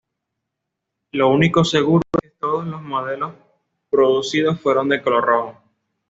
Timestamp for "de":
4.89-4.99